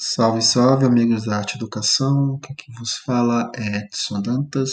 Salve, 0.00 0.40
salve, 0.40 0.86
amigos 0.86 1.24
da 1.24 1.38
Arte 1.38 1.56
Educação. 1.56 2.34
O 2.34 2.38
que 2.38 2.52
aqui 2.52 2.70
vos 2.78 2.98
fala 2.98 3.50
é 3.56 3.78
Edson 3.78 4.22
Dantas. 4.22 4.70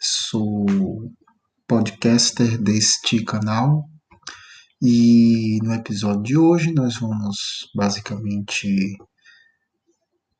Sou 0.00 0.64
podcaster 1.68 2.56
deste 2.56 3.22
canal. 3.22 3.86
E 4.80 5.58
no 5.62 5.74
episódio 5.74 6.22
de 6.22 6.38
hoje 6.38 6.72
nós 6.72 6.96
vamos 6.96 7.70
basicamente 7.74 8.96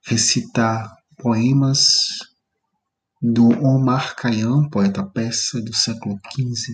recitar 0.06 0.90
poemas 1.18 1.88
do 3.20 3.48
Omar 3.62 4.16
Khayyam, 4.16 4.70
poeta 4.70 5.04
persa 5.04 5.60
do 5.60 5.74
século 5.74 6.18
XV, 6.32 6.72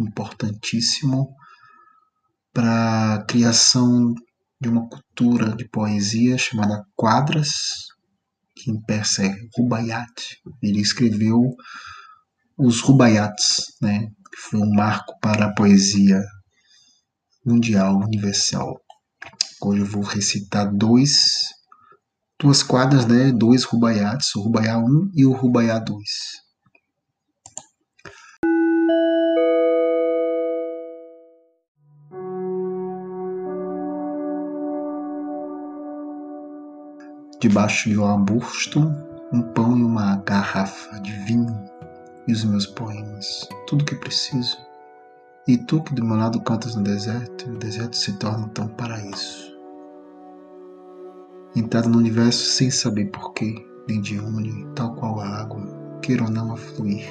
importantíssimo 0.00 1.32
para 2.52 3.14
a 3.14 3.24
criação 3.24 4.12
de 4.60 4.68
uma 4.68 4.88
cultura 4.88 5.54
de 5.54 5.68
poesia 5.68 6.38
chamada 6.38 6.84
Quadras, 6.94 7.86
que 8.54 8.70
em 8.70 8.80
persa 8.80 9.26
é 9.26 9.36
Rubaiyat. 9.56 10.40
Ele 10.62 10.80
escreveu 10.80 11.54
os 12.56 12.80
Rubaiyats, 12.80 13.76
né, 13.82 14.08
que 14.08 14.40
foi 14.40 14.60
um 14.60 14.74
marco 14.74 15.18
para 15.20 15.46
a 15.46 15.54
poesia 15.54 16.22
mundial, 17.44 17.96
universal. 17.96 18.80
Hoje 19.62 19.80
eu 19.80 19.86
vou 19.86 20.02
recitar 20.02 20.72
dois, 20.74 21.48
duas 22.40 22.62
quadras, 22.62 23.06
né, 23.06 23.30
dois 23.32 23.64
Rubaiyats, 23.64 24.34
o 24.36 24.42
Rubaiyat 24.42 24.78
1 24.78 25.10
e 25.14 25.26
o 25.26 25.32
Rubaiyat 25.32 25.84
2. 25.84 26.02
Debaixo 37.38 37.90
de 37.90 37.98
um 37.98 38.06
arbusto, 38.06 38.80
um 39.30 39.42
pão 39.42 39.76
e 39.76 39.84
uma 39.84 40.16
garrafa 40.24 40.98
de 41.00 41.12
vinho 41.12 41.54
e 42.26 42.32
os 42.32 42.44
meus 42.44 42.66
poemas, 42.66 43.46
tudo 43.66 43.84
que 43.84 43.94
preciso. 43.94 44.56
E 45.46 45.58
tu 45.58 45.82
que 45.82 45.94
do 45.94 46.04
meu 46.04 46.16
lado 46.16 46.40
cantas 46.40 46.74
no 46.74 46.82
deserto, 46.82 47.46
e 47.46 47.52
o 47.52 47.58
deserto 47.58 47.94
se 47.94 48.14
torna 48.14 48.48
tão 48.48 48.66
paraíso. 48.68 49.54
Entrado 51.54 51.90
no 51.90 51.98
universo 51.98 52.42
sem 52.42 52.70
saber 52.70 53.06
porquê, 53.06 53.54
nem 53.86 54.00
de 54.00 54.18
onde, 54.18 54.66
tal 54.74 54.94
qual 54.94 55.20
a 55.20 55.28
água, 55.28 55.62
queira 56.02 56.24
ou 56.24 56.30
não 56.30 56.52
afluir, 56.52 57.06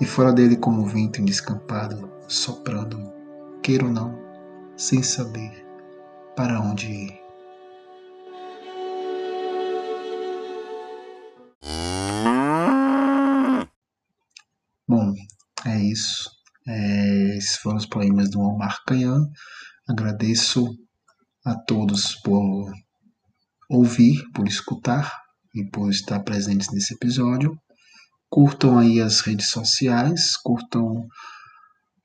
e 0.00 0.06
fora 0.06 0.32
dele 0.32 0.56
como 0.56 0.82
o 0.82 0.86
vento 0.86 1.20
indescampado, 1.20 2.10
soprando, 2.26 2.98
queira 3.62 3.84
ou 3.84 3.92
não, 3.92 4.18
sem 4.76 5.02
saber 5.02 5.52
para 6.34 6.60
onde 6.60 6.86
ir. 6.86 7.23
Bom, 14.86 15.14
é 15.66 15.80
isso. 15.82 16.30
É, 16.66 17.36
esses 17.36 17.56
foram 17.56 17.76
os 17.76 17.86
poemas 17.86 18.30
do 18.30 18.40
Omar 18.40 18.78
Khayyam. 18.88 19.30
Agradeço 19.88 20.66
a 21.44 21.54
todos 21.54 22.14
por 22.22 22.72
ouvir, 23.70 24.22
por 24.34 24.46
escutar 24.46 25.12
e 25.54 25.64
por 25.70 25.90
estar 25.90 26.20
presentes 26.20 26.68
nesse 26.72 26.94
episódio. 26.94 27.56
Curtam 28.28 28.78
aí 28.78 29.00
as 29.00 29.20
redes 29.20 29.50
sociais, 29.50 30.36
curtam 30.36 31.06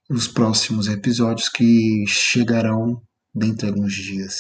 os 0.09 0.28
próximos 0.28 0.88
episódios 0.88 1.50
que 1.50 2.06
chegarão 2.07 3.01
dentro 3.34 3.68
de 3.68 3.73
alguns 3.73 3.94
dias. 3.94 4.35